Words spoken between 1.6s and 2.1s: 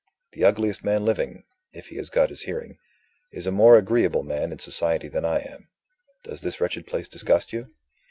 if he has